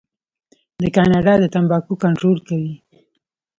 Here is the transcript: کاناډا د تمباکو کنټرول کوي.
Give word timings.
کاناډا 0.95 1.33
د 1.39 1.45
تمباکو 1.53 1.93
کنټرول 2.03 2.37
کوي. 2.47 2.73